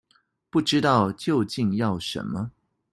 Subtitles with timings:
[0.49, 2.51] 不知道究竟要什麼